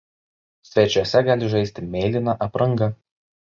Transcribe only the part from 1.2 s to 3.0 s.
gali žaisti mėlyna apranga.